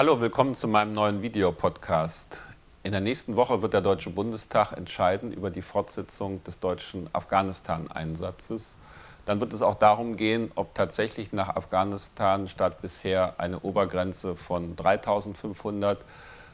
Hallo, 0.00 0.18
willkommen 0.18 0.54
zu 0.54 0.66
meinem 0.66 0.94
neuen 0.94 1.20
Videopodcast. 1.20 2.40
In 2.84 2.92
der 2.92 3.02
nächsten 3.02 3.36
Woche 3.36 3.60
wird 3.60 3.74
der 3.74 3.82
Deutsche 3.82 4.08
Bundestag 4.08 4.72
entscheiden 4.72 5.30
über 5.30 5.50
die 5.50 5.60
Fortsetzung 5.60 6.42
des 6.42 6.58
deutschen 6.58 7.10
Afghanistan-Einsatzes. 7.12 8.78
Dann 9.26 9.42
wird 9.42 9.52
es 9.52 9.60
auch 9.60 9.74
darum 9.74 10.16
gehen, 10.16 10.52
ob 10.54 10.74
tatsächlich 10.74 11.34
nach 11.34 11.50
Afghanistan 11.50 12.48
statt 12.48 12.80
bisher 12.80 13.34
eine 13.36 13.60
Obergrenze 13.60 14.36
von 14.36 14.74
3500 14.74 16.02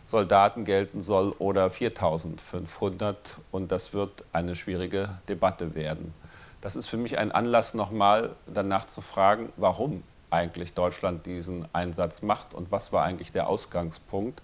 Soldaten 0.05 0.65
gelten 0.65 1.01
soll 1.01 1.31
oder 1.39 1.71
4500. 1.71 3.39
Und 3.53 3.71
das 3.71 3.93
wird 3.93 4.25
eine 4.33 4.57
schwierige 4.57 5.21
Debatte 5.29 5.77
werden. 5.77 6.13
Das 6.61 6.75
ist 6.75 6.89
für 6.89 6.97
mich 6.97 7.17
ein 7.17 7.31
Anlass, 7.31 7.75
nochmal 7.75 8.35
danach 8.53 8.89
zu 8.89 9.03
fragen, 9.03 9.53
warum 9.57 10.03
eigentlich 10.31 10.75
Deutschland 10.75 11.27
diesen 11.27 11.69
Einsatz 11.73 12.23
macht 12.23 12.55
und 12.55 12.71
was 12.73 12.93
war 12.93 13.05
eigentlich 13.05 13.33
der 13.33 13.49
Ausgangspunkt. 13.49 14.43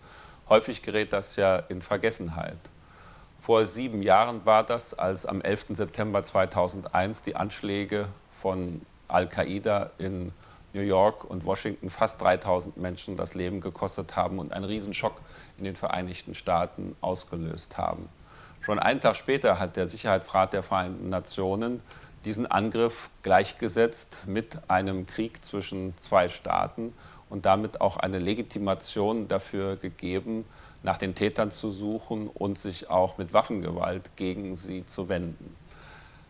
Häufig 0.49 0.83
gerät 0.83 1.13
das 1.13 1.37
ja 1.37 1.57
in 1.57 1.83
Vergessenheit. 1.83 2.59
Vor 3.41 3.67
sieben 3.67 4.03
Jahren 4.03 4.47
war 4.47 4.63
das, 4.63 4.95
als 4.95 5.27
am 5.27 5.41
11. 5.41 5.67
September 5.71 6.23
2001 6.23 7.23
die 7.23 7.35
Anschläge 7.35 8.07
von 8.41 8.83
Al-Qaida 9.09 9.91
in 9.99 10.33
New 10.75 10.81
York 10.81 11.25
und 11.25 11.45
Washington 11.45 11.91
fast 11.91 12.21
3000 12.23 12.77
Menschen 12.77 13.17
das 13.17 13.35
Leben 13.35 13.61
gekostet 13.61 14.17
haben 14.17 14.39
und 14.39 14.53
einen 14.53 14.65
Riesenschock 14.65 15.21
in 15.59 15.65
den 15.65 15.77
Vereinigten 15.77 16.35
Staaten 16.35 16.97
ausgelöst 17.01 17.77
haben. 17.77 18.09
Schon 18.61 18.79
einen 18.79 19.01
Tag 19.01 19.17
später 19.17 19.59
hat 19.59 19.77
der 19.77 19.89
Sicherheitsrat 19.89 20.53
der 20.53 20.63
Vereinten 20.63 21.09
Nationen 21.09 21.83
diesen 22.25 22.47
Angriff 22.47 23.11
gleichgesetzt 23.23 24.25
mit 24.27 24.59
einem 24.69 25.07
Krieg 25.07 25.45
zwischen 25.45 25.95
zwei 25.99 26.29
Staaten 26.29 26.93
und 27.29 27.47
damit 27.47 27.81
auch 27.81 27.97
eine 27.97 28.19
Legitimation 28.19 29.29
dafür 29.29 29.77
gegeben, 29.77 30.45
nach 30.83 30.99
den 30.99 31.15
Tätern 31.15 31.51
zu 31.51 31.71
suchen 31.71 32.29
und 32.29 32.59
sich 32.59 32.91
auch 32.91 33.19
mit 33.19 33.33
Waffengewalt 33.33 34.17
gegen 34.17 34.57
sie 34.57 34.85
zu 34.87 35.09
wenden. 35.09 35.57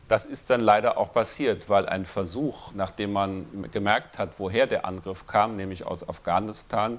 Das 0.09 0.27
ist 0.27 0.51
dann 0.51 0.61
leider 0.61 0.99
auch 0.99 1.12
passiert, 1.12 1.69
weil 1.71 1.87
ein 1.87 2.05
Versuch, 2.05 2.73
nachdem 2.75 3.12
man 3.12 3.71
gemerkt 3.71 4.19
hat, 4.19 4.39
woher 4.39 4.67
der 4.67 4.84
Angriff 4.84 5.27
kam, 5.27 5.56
nämlich 5.56 5.87
aus 5.87 6.06
Afghanistan, 6.06 6.99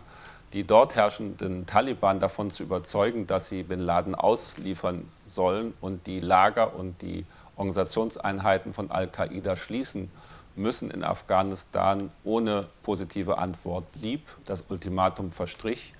die 0.53 0.63
dort 0.63 0.95
herrschenden 0.95 1.65
Taliban 1.65 2.19
davon 2.19 2.51
zu 2.51 2.63
überzeugen, 2.63 3.25
dass 3.27 3.49
sie 3.49 3.63
Bin 3.63 3.79
Laden 3.79 4.15
ausliefern 4.15 5.09
sollen 5.27 5.73
und 5.81 6.07
die 6.07 6.19
Lager 6.19 6.75
und 6.75 7.01
die 7.01 7.25
Organisationseinheiten 7.55 8.73
von 8.73 8.91
Al-Qaida 8.91 9.55
schließen 9.55 10.11
müssen 10.55 10.91
in 10.91 11.03
Afghanistan, 11.03 12.11
ohne 12.23 12.67
positive 12.83 13.37
Antwort 13.37 13.91
blieb. 13.91 14.27
Das 14.45 14.65
Ultimatum 14.69 15.31
verstrich. 15.31 15.93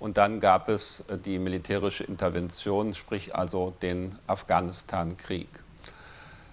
Und 0.00 0.16
dann 0.16 0.40
gab 0.40 0.68
es 0.68 1.04
die 1.24 1.38
militärische 1.38 2.04
Intervention, 2.04 2.94
sprich 2.94 3.34
also 3.34 3.74
den 3.82 4.16
Afghanistan-Krieg. 4.26 5.48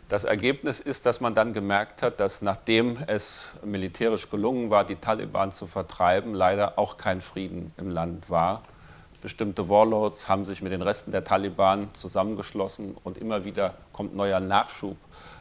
Das 0.07 0.23
Ergebnis 0.23 0.79
ist, 0.79 1.05
dass 1.05 1.19
man 1.19 1.33
dann 1.33 1.53
gemerkt 1.53 2.03
hat, 2.03 2.19
dass 2.19 2.41
nachdem 2.41 2.97
es 3.07 3.53
militärisch 3.63 4.29
gelungen 4.29 4.69
war, 4.69 4.83
die 4.83 4.97
Taliban 4.97 5.51
zu 5.51 5.65
vertreiben, 5.65 6.33
leider 6.33 6.77
auch 6.77 6.97
kein 6.97 7.21
Frieden 7.21 7.73
im 7.77 7.89
Land 7.89 8.29
war. 8.29 8.61
Bestimmte 9.25 9.67
Warlords 9.69 10.29
haben 10.29 10.45
sich 10.45 10.61
mit 10.61 10.71
den 10.71 10.83
Resten 10.83 11.09
der 11.09 11.23
Taliban 11.23 11.89
zusammengeschlossen 11.95 12.95
und 13.03 13.17
immer 13.17 13.43
wieder 13.43 13.73
kommt 13.91 14.15
neuer 14.15 14.39
Nachschub 14.39 14.97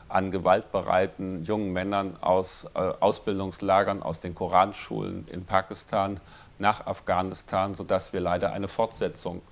an 0.08 0.30
gewaltbereiten 0.30 1.44
jungen 1.44 1.74
Männern 1.74 2.16
aus 2.22 2.66
äh, 2.72 2.78
Ausbildungslagern, 2.78 4.02
aus 4.02 4.20
den 4.20 4.34
Koranschulen 4.34 5.28
in 5.28 5.44
Pakistan 5.44 6.18
nach 6.58 6.86
Afghanistan, 6.86 7.74
sodass 7.74 8.14
wir 8.14 8.20
leider 8.20 8.54
eine 8.54 8.68
Fortsetzung 8.68 9.42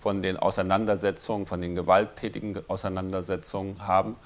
von 0.00 0.22
den 0.22 0.38
Auseinandersetzungen, 0.38 1.44
von 1.44 1.60
den 1.60 1.74
gewalttätigen 1.74 2.64
Auseinandersetzungen 2.68 3.86
haben. 3.86 4.16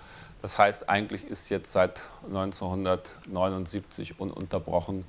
Das 0.43 0.61
heißt, 0.61 0.89
eigentlich 0.89 1.27
ist 1.27 1.49
jetzt 1.49 1.73
seit 1.73 2.03
1979 2.29 4.21
ununterbrochen 4.21 5.05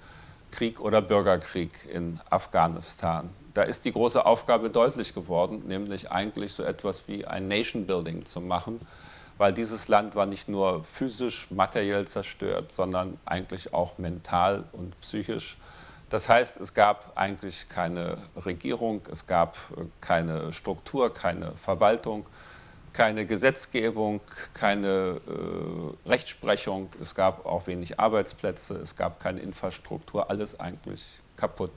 Krieg 0.50 0.80
oder 0.80 1.04
Bürgerkrieg 1.04 1.88
in 1.94 2.20
Afghanistan. 2.32 3.30
Da 3.58 3.64
ist 3.64 3.86
die 3.86 3.92
große 3.92 4.24
Aufgabe 4.24 4.70
deutlich 4.70 5.16
geworden, 5.16 5.64
nämlich 5.66 6.12
eigentlich 6.12 6.54
so 6.54 6.62
etwas 6.62 7.08
wie 7.08 7.26
ein 7.26 7.48
Nation 7.48 7.88
Building 7.88 8.24
zu 8.24 8.40
machen, 8.40 8.80
weil 9.40 9.52
dieses 9.52 9.88
Land 9.88 10.14
war 10.14 10.28
nicht 10.28 10.48
nur 10.48 10.84
physisch, 10.84 11.48
materiell 11.50 12.08
zerstört, 12.08 12.72
sondern 12.72 13.18
eigentlich 13.26 13.74
auch 13.74 13.98
mental 13.98 14.66
und 14.74 15.02
psychisch. 15.02 15.58
Das 16.10 16.30
heißt, 16.30 16.60
es 16.60 16.76
gab 16.76 17.14
eigentlich 17.16 17.68
keine 17.68 18.20
Regierung, 18.46 19.02
es 19.12 19.26
gab 19.26 19.58
keine 20.02 20.54
Struktur, 20.54 21.12
keine 21.12 21.54
Verwaltung 21.54 22.28
keine 22.94 23.28
Gesetzgebung, 23.28 24.22
keine 24.56 25.22
äh, 25.28 26.10
Rechtsprechung, 26.10 26.90
es 27.00 27.14
gab 27.14 27.46
auch 27.46 27.68
wenig 27.68 28.00
Arbeitsplätze, 28.00 28.76
es 28.78 28.96
gab 28.96 29.20
keine 29.20 29.40
Infrastruktur, 29.42 30.32
alles 30.32 30.60
eigentlich 30.60 31.20
kaputt. 31.36 31.72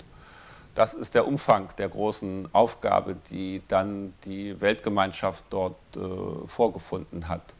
Das 0.74 0.94
ist 0.94 1.14
der 1.14 1.26
Umfang 1.26 1.68
der 1.78 1.88
großen 1.88 2.48
Aufgabe, 2.52 3.16
die 3.30 3.62
dann 3.66 4.14
die 4.24 4.60
Weltgemeinschaft 4.60 5.44
dort 5.50 5.76
äh, 5.96 6.46
vorgefunden 6.46 7.28
hat. 7.28 7.54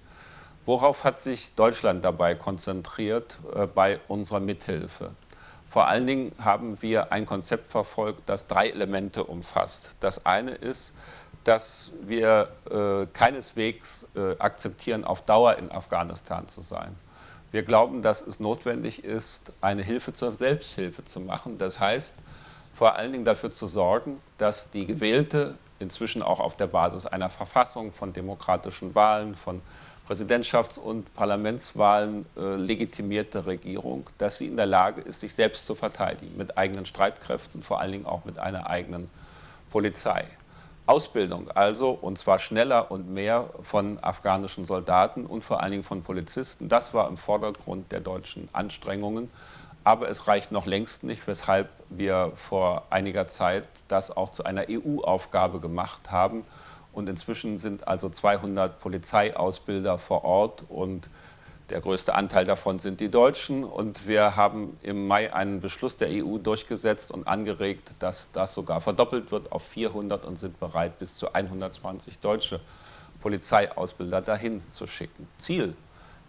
Worauf 0.65 1.04
hat 1.04 1.20
sich 1.20 1.54
Deutschland 1.54 2.04
dabei 2.04 2.34
konzentriert 2.34 3.38
äh, 3.54 3.66
bei 3.66 3.99
unserer 4.09 4.41
Mithilfe? 4.41 5.10
Vor 5.69 5.87
allen 5.87 6.06
Dingen 6.06 6.32
haben 6.38 6.82
wir 6.82 7.12
ein 7.12 7.26
Konzept 7.26 7.70
verfolgt, 7.70 8.22
das 8.28 8.47
drei 8.47 8.70
Elemente 8.70 9.25
umfasst. 9.25 9.97
Das 10.00 10.26
eine 10.26 10.53
ist, 10.53 10.93
dass 11.44 11.93
wir 12.03 12.49
äh, 12.70 13.06
keineswegs 13.12 14.06
äh, 14.15 14.37
akzeptieren, 14.38 15.04
auf 15.04 15.22
Dauer 15.22 15.56
in 15.56 15.70
Afghanistan 15.70 16.49
zu 16.49 16.60
sein. 16.60 16.94
Wir 17.50 17.62
glauben, 17.62 18.03
dass 18.03 18.22
es 18.22 18.38
notwendig 18.38 19.04
ist, 19.04 19.53
eine 19.60 19.82
Hilfe 19.82 20.12
zur 20.12 20.32
Selbsthilfe 20.32 21.04
zu 21.04 21.20
machen. 21.20 21.59
Das 21.59 21.81
heißt, 21.81 22.15
vor 22.75 22.97
allen 22.97 23.12
Dingen 23.12 23.25
dafür 23.25 23.53
zu 23.53 23.66
sorgen, 23.66 24.20
dass 24.38 24.70
die 24.70 24.86
gewählte, 24.86 25.56
inzwischen 25.78 26.22
auch 26.22 26.41
auf 26.41 26.56
der 26.56 26.66
Basis 26.66 27.06
einer 27.06 27.31
Verfassung, 27.31 27.92
von 27.92 28.12
demokratischen 28.12 28.94
Wahlen, 28.94 29.34
von 29.34 29.60
Präsidentschafts- 30.08 30.78
und 30.78 31.14
Parlamentswahlen 31.14 32.26
äh, 32.36 32.56
legitimierte 32.56 33.47
Regierung, 33.47 34.06
dass 34.19 34.38
sie 34.38 34.48
in 34.48 34.56
der 34.56 34.66
Lage 34.66 35.00
ist, 35.03 35.20
sich 35.20 35.34
selbst 35.34 35.66
zu 35.66 35.76
verteidigen, 35.76 36.36
mit 36.36 36.58
eigenen 36.58 36.84
Streitkräften, 36.84 37.62
vor 37.62 37.81
allen 37.81 37.92
Dingen 37.92 38.06
auch 38.06 38.25
mit 38.25 38.38
einer 38.38 38.69
eigenen 38.69 39.08
Polizei. 39.70 40.25
Ausbildung 40.87 41.48
also, 41.52 41.91
und 41.91 42.19
zwar 42.19 42.41
schneller 42.41 42.91
und 42.91 43.08
mehr 43.08 43.48
von 43.62 44.02
afghanischen 44.02 44.64
Soldaten 44.64 45.25
und 45.26 45.44
vor 45.44 45.62
allen 45.62 45.70
Dingen 45.70 45.84
von 45.84 46.02
Polizisten. 46.02 46.69
Das 46.69 46.92
war 46.92 47.08
im 47.08 47.16
Vordergrund 47.16 47.92
der 47.92 48.00
deutschen 48.00 48.48
Anstrengungen. 48.52 49.31
Aber 49.90 50.08
es 50.08 50.28
reicht 50.28 50.52
noch 50.52 50.66
längst 50.66 51.02
nicht, 51.02 51.26
weshalb 51.26 51.68
wir 51.88 52.30
vor 52.36 52.84
einiger 52.90 53.26
Zeit 53.26 53.66
das 53.88 54.16
auch 54.16 54.30
zu 54.30 54.44
einer 54.44 54.66
EU-Aufgabe 54.70 55.58
gemacht 55.58 56.12
haben. 56.12 56.44
Und 56.92 57.08
inzwischen 57.08 57.58
sind 57.58 57.88
also 57.88 58.08
200 58.08 58.78
Polizeiausbilder 58.78 59.98
vor 59.98 60.22
Ort 60.22 60.62
und 60.68 61.10
der 61.70 61.80
größte 61.80 62.14
Anteil 62.14 62.44
davon 62.44 62.78
sind 62.78 63.00
die 63.00 63.08
Deutschen. 63.08 63.64
Und 63.64 64.06
wir 64.06 64.36
haben 64.36 64.78
im 64.82 65.08
Mai 65.08 65.34
einen 65.34 65.60
Beschluss 65.60 65.96
der 65.96 66.24
EU 66.24 66.38
durchgesetzt 66.38 67.10
und 67.10 67.26
angeregt, 67.26 67.90
dass 67.98 68.30
das 68.30 68.54
sogar 68.54 68.80
verdoppelt 68.80 69.32
wird 69.32 69.50
auf 69.50 69.64
400 69.64 70.25
und 70.25 70.38
sind 70.38 70.60
bereit, 70.60 71.00
bis 71.00 71.16
zu 71.16 71.32
120 71.32 72.20
deutsche 72.20 72.60
Polizeiausbilder 73.20 74.20
dahin 74.20 74.62
zu 74.70 74.86
schicken. 74.86 75.26
Ziel 75.36 75.75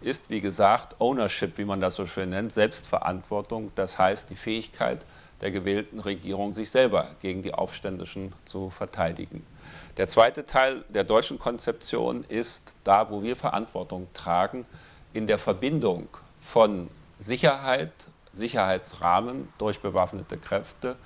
ist, 0.04 0.30
wie 0.30 0.40
gesagt, 0.40 1.00
Ownership, 1.00 1.58
wie 1.58 1.64
man 1.64 1.80
das 1.80 1.94
so 1.94 2.06
schön 2.06 2.30
nennt, 2.30 2.52
Selbstverantwortung. 2.52 3.72
Das 3.74 3.98
heißt, 3.98 4.30
die 4.30 4.36
Fähigkeit 4.36 5.04
der 5.40 5.50
gewählten 5.50 5.98
Regierung, 5.98 6.52
sich 6.52 6.70
selber 6.70 7.08
gegen 7.20 7.42
die 7.42 7.52
Aufständischen 7.52 8.32
zu 8.44 8.70
verteidigen. 8.70 9.44
Der 9.96 10.08
zweite 10.08 10.46
Teil 10.46 10.84
der 10.88 11.04
deutschen 11.04 11.38
Konzeption 11.38 12.24
ist 12.28 12.74
da, 12.84 13.10
wo 13.10 13.22
wir 13.22 13.36
Verantwortung 13.36 14.06
tragen, 14.14 14.64
in 15.12 15.26
der 15.26 15.38
Verbindung 15.38 16.08
von 16.40 16.88
Sicherheit, 17.18 17.92
Sicherheitsrahmen 18.32 19.52
durch 19.58 19.80
bewaffnete 19.80 20.38
Kräfte, 20.38 20.96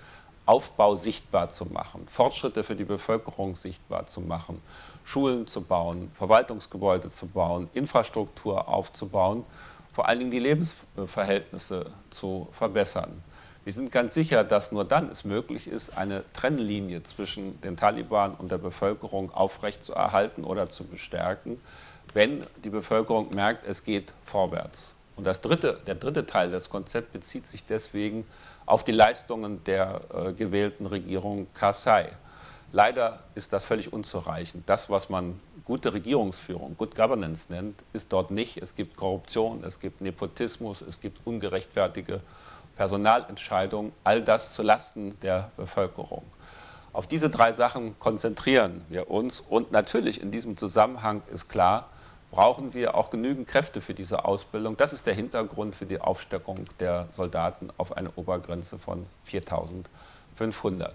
Aufbau 0.46 0.94
sichtbar 0.94 1.50
zu 1.50 1.66
machen, 1.66 2.06
Fortschritte 2.08 2.62
für 2.64 2.76
die 2.76 2.84
Bevölkerung 2.84 3.56
sichtbar 3.56 4.06
zu 4.06 4.20
machen, 4.20 4.62
Schulen 5.04 5.46
zu 5.46 5.60
bauen, 5.60 6.10
Verwaltungsgebäude 6.16 7.10
zu 7.10 7.26
bauen, 7.26 7.68
Infrastruktur 7.74 8.68
aufzubauen, 8.68 9.44
vor 9.92 10.08
allen 10.08 10.20
Dingen 10.20 10.30
die 10.30 10.38
Lebensverhältnisse 10.38 11.90
zu 12.10 12.48
verbessern. 12.52 13.22
Wir 13.64 13.72
sind 13.72 13.90
ganz 13.90 14.14
sicher, 14.14 14.44
dass 14.44 14.70
nur 14.70 14.84
dann 14.84 15.10
es 15.10 15.24
möglich 15.24 15.66
ist, 15.66 15.98
eine 15.98 16.22
Trennlinie 16.32 17.02
zwischen 17.02 17.60
den 17.62 17.76
Taliban 17.76 18.34
und 18.34 18.52
der 18.52 18.58
Bevölkerung 18.58 19.32
aufrechtzuerhalten 19.32 20.44
oder 20.44 20.68
zu 20.68 20.84
bestärken, 20.84 21.60
wenn 22.14 22.46
die 22.62 22.70
Bevölkerung 22.70 23.34
merkt, 23.34 23.66
es 23.66 23.82
geht 23.82 24.12
vorwärts. 24.24 24.94
Und 25.16 25.26
das 25.26 25.40
dritte, 25.40 25.80
der 25.86 25.94
dritte 25.94 26.26
Teil 26.26 26.50
des 26.50 26.68
Konzepts 26.68 27.12
bezieht 27.12 27.46
sich 27.46 27.64
deswegen 27.64 28.24
auf 28.66 28.84
die 28.84 28.92
Leistungen 28.92 29.64
der 29.64 30.02
äh, 30.12 30.32
gewählten 30.32 30.86
Regierung 30.86 31.46
Karzai. 31.54 32.12
Leider 32.72 33.20
ist 33.34 33.52
das 33.52 33.64
völlig 33.64 33.92
unzureichend. 33.92 34.68
Das, 34.68 34.90
was 34.90 35.08
man 35.08 35.40
gute 35.64 35.94
Regierungsführung, 35.94 36.76
Good 36.76 36.94
Governance 36.94 37.46
nennt, 37.48 37.82
ist 37.94 38.12
dort 38.12 38.30
nicht. 38.30 38.58
Es 38.58 38.74
gibt 38.74 38.96
Korruption, 38.96 39.64
es 39.64 39.80
gibt 39.80 40.02
Nepotismus, 40.02 40.82
es 40.82 41.00
gibt 41.00 41.26
ungerechtfertige 41.26 42.20
Personalentscheidungen, 42.76 43.92
all 44.04 44.20
das 44.20 44.54
zulasten 44.54 45.18
der 45.20 45.50
Bevölkerung. 45.56 46.24
Auf 46.92 47.06
diese 47.06 47.30
drei 47.30 47.52
Sachen 47.52 47.98
konzentrieren 47.98 48.84
wir 48.88 49.10
uns 49.10 49.40
und 49.40 49.72
natürlich 49.72 50.20
in 50.20 50.30
diesem 50.30 50.56
Zusammenhang 50.56 51.22
ist 51.32 51.48
klar, 51.48 51.88
brauchen 52.36 52.74
wir 52.74 52.96
auch 52.96 53.08
genügend 53.08 53.48
Kräfte 53.48 53.80
für 53.80 53.94
diese 53.94 54.26
Ausbildung. 54.26 54.76
Das 54.76 54.92
ist 54.92 55.06
der 55.06 55.14
Hintergrund 55.14 55.74
für 55.74 55.86
die 55.86 56.02
Aufstockung 56.02 56.66
der 56.80 57.06
Soldaten 57.08 57.70
auf 57.78 57.96
eine 57.96 58.10
Obergrenze 58.14 58.78
von 58.78 59.06
4500. 59.24 60.92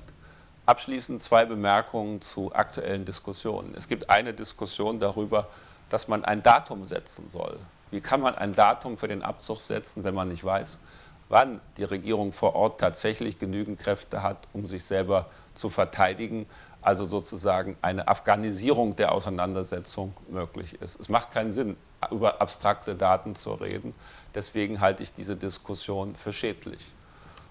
Abschließend 0.67 1.23
zwei 1.23 1.45
Bemerkungen 1.45 2.21
zu 2.21 2.53
aktuellen 2.53 3.05
Diskussionen. 3.05 3.73
Es 3.75 3.87
gibt 3.87 4.11
eine 4.11 4.35
Diskussion 4.35 4.99
darüber, 4.99 5.47
dass 5.89 6.07
man 6.07 6.23
ein 6.23 6.43
Datum 6.43 6.85
setzen 6.85 7.27
soll. 7.27 7.57
Wie 7.89 8.01
kann 8.01 8.21
man 8.21 8.35
ein 8.35 8.53
Datum 8.53 8.99
für 8.99 9.07
den 9.07 9.23
Abzug 9.23 9.61
setzen, 9.61 10.03
wenn 10.03 10.13
man 10.13 10.29
nicht 10.29 10.45
weiß, 10.45 10.79
wann 11.27 11.59
die 11.77 11.85
Regierung 11.85 12.33
vor 12.33 12.55
Ort 12.55 12.79
tatsächlich 12.79 13.39
genügend 13.39 13.79
Kräfte 13.79 14.21
hat, 14.21 14.37
um 14.53 14.67
sich 14.67 14.85
selber 14.85 15.25
zu 15.55 15.69
verteidigen, 15.69 16.45
also 16.81 17.05
sozusagen 17.05 17.77
eine 17.81 18.07
Afghanisierung 18.07 18.95
der 18.95 19.11
Auseinandersetzung 19.11 20.13
möglich 20.29 20.81
ist. 20.81 20.99
Es 20.99 21.09
macht 21.09 21.31
keinen 21.31 21.51
Sinn, 21.51 21.77
über 22.09 22.41
abstrakte 22.41 22.95
Daten 22.95 23.35
zu 23.35 23.53
reden. 23.53 23.93
Deswegen 24.33 24.81
halte 24.81 25.03
ich 25.03 25.13
diese 25.13 25.35
Diskussion 25.35 26.15
für 26.15 26.33
schädlich. 26.33 26.81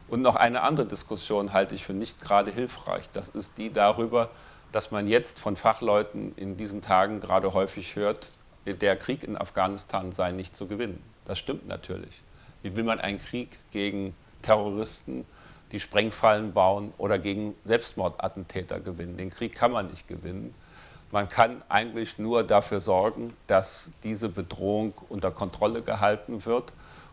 Und 0.09 0.23
noch 0.23 0.35
eine 0.35 0.63
andere 0.63 0.87
Diskussion 0.87 1.53
halte 1.53 1.77
ich 1.77 1.85
für 1.85 1.93
nicht 1.93 2.21
gerade 2.21 2.51
hilfreich. 2.51 3.09
Das 3.13 3.29
ist 3.29 3.59
die 3.59 3.73
darüber, 3.73 4.31
dass 4.73 4.91
man 4.91 5.07
jetzt 5.07 5.39
von 5.39 5.55
Fachleuten 5.55 6.35
in 6.37 6.57
diesen 6.57 6.83
Tagen 6.83 7.21
gerade 7.21 7.55
häufig 7.55 7.95
hört, 7.95 8.31
der 8.67 8.97
Krieg 8.97 9.23
in 9.23 9.37
Afghanistan 9.37 10.13
sei 10.13 10.33
nicht 10.33 10.57
zu 10.57 10.67
gewinnen. 10.67 11.03
Das 11.25 11.39
stimmt 11.39 11.67
natürlich. 11.69 12.23
Wie 12.63 12.75
will 12.77 12.85
man 12.85 13.01
einen 13.01 13.19
Krieg 13.19 13.59
gegen 13.71 14.15
Terroristen, 14.43 15.25
die 15.73 15.81
Sprengfallen 15.81 16.53
bauen 16.53 16.93
oder 16.99 17.19
gegen 17.19 17.55
Selbstmordattentäter 17.65 18.81
gewinnen? 18.81 19.17
Den 19.17 19.31
Krieg 19.31 19.55
kann 19.55 19.73
man 19.73 19.89
nicht 19.89 20.09
gewinnen. 20.09 20.55
Man 21.13 21.29
kann 21.29 21.63
eigentlich 21.69 22.19
nur 22.19 22.45
dafür 22.45 22.81
sorgen, 22.81 23.35
dass 23.47 23.91
diese 24.05 24.29
Bedrohung 24.29 24.95
unter 25.09 25.31
Kontrolle 25.31 25.83
gehalten 25.83 26.45
wird 26.45 26.73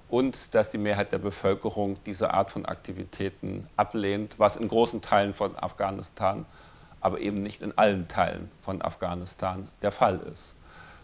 und 0.10 0.54
dass 0.54 0.70
die 0.72 0.78
Mehrheit 0.78 1.12
der 1.12 1.18
Bevölkerung 1.18 1.98
diese 2.06 2.34
Art 2.34 2.52
von 2.52 2.66
Aktivitäten 2.66 3.68
ablehnt, 3.76 4.36
was 4.38 4.56
in 4.56 4.68
großen 4.68 5.02
Teilen 5.02 5.34
von 5.34 5.58
Afghanistan, 5.58 6.46
aber 7.02 7.20
eben 7.20 7.42
nicht 7.42 7.62
in 7.62 7.78
allen 7.78 8.08
Teilen 8.08 8.52
von 8.64 8.82
Afghanistan 8.82 9.68
der 9.82 9.92
Fall 9.92 10.20
ist. 10.32 10.54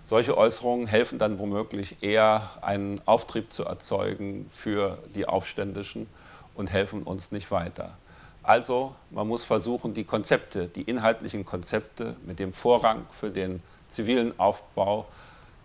Solche 0.06 0.38
Äußerungen 0.38 0.86
helfen 0.86 1.18
dann 1.18 1.40
womöglich 1.40 2.04
eher, 2.04 2.50
einen 2.62 3.02
Auftrieb 3.06 3.54
zu 3.54 3.64
erzeugen 3.64 4.50
für 4.52 4.98
die 5.16 5.28
Aufständischen 5.28 6.08
und 6.56 6.72
helfen 6.72 7.04
uns 7.04 7.32
nicht 7.32 7.52
weiter. 7.52 7.98
Also 8.44 8.94
man 9.10 9.28
muss 9.28 9.46
versuchen, 9.46 9.94
die 9.94 10.04
Konzepte, 10.04 10.68
die 10.68 10.82
inhaltlichen 10.82 11.46
Konzepte 11.46 12.16
mit 12.26 12.40
dem 12.40 12.54
Vorrang 12.54 13.06
für 13.20 13.30
den 13.30 13.64
zivilen 13.88 14.38
Aufbau 14.40 15.06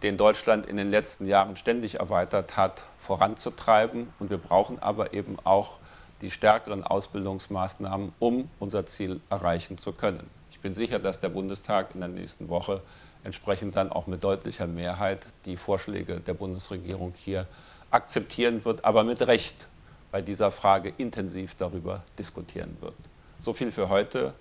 den 0.02 0.16
Deutschland 0.16 0.66
in 0.66 0.76
den 0.76 0.90
letzten 0.90 1.26
Jahren 1.26 1.56
ständig 1.56 1.98
erweitert 1.98 2.56
hat, 2.56 2.84
voranzutreiben. 3.00 4.08
Und 4.20 4.30
wir 4.30 4.38
brauchen 4.38 4.78
aber 4.78 5.12
eben 5.12 5.38
auch 5.42 5.78
die 6.20 6.30
stärkeren 6.30 6.84
Ausbildungsmaßnahmen, 6.84 8.12
um 8.20 8.48
unser 8.60 8.86
Ziel 8.86 9.20
erreichen 9.28 9.78
zu 9.78 9.92
können. 9.92 10.28
Ich 10.50 10.60
bin 10.60 10.74
sicher, 10.74 10.98
dass 10.98 11.20
der 11.20 11.28
Bundestag 11.28 11.94
in 11.94 12.00
der 12.00 12.08
nächsten 12.08 12.48
Woche 12.48 12.80
entsprechend 13.24 13.76
dann 13.76 13.90
auch 13.90 14.06
mit 14.06 14.22
deutlicher 14.22 14.66
Mehrheit 14.66 15.26
die 15.44 15.56
Vorschläge 15.56 16.20
der 16.20 16.34
Bundesregierung 16.34 17.12
hier 17.16 17.46
akzeptieren 17.90 18.64
wird, 18.64 18.84
aber 18.84 19.02
mit 19.02 19.20
Recht 19.26 19.66
bei 20.10 20.22
dieser 20.22 20.50
Frage 20.50 20.92
intensiv 20.96 21.54
darüber 21.54 22.02
diskutieren 22.18 22.76
wird. 22.80 22.96
So 23.40 23.52
viel 23.52 23.70
für 23.70 23.88
heute. 23.88 24.34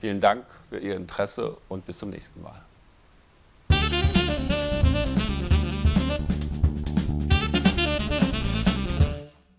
Vielen 0.00 0.20
Dank 0.20 0.46
für 0.68 0.78
Ihr 0.78 0.96
Interesse 0.96 1.56
und 1.68 1.84
bis 1.84 1.98
zum 1.98 2.10
nächsten 2.10 2.40
Mal. 2.42 2.64